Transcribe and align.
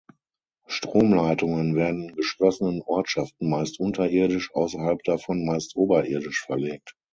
Stromleitungen 0.65 1.75
werden 1.75 2.01
in 2.09 2.15
geschlossenen 2.15 2.81
Ortschaften 2.81 3.51
meist 3.51 3.79
unterirdisch, 3.79 4.51
außerhalb 4.51 5.03
davon 5.03 5.45
meist 5.45 5.75
oberirdisch 5.75 6.41
verlegt. 6.43 6.95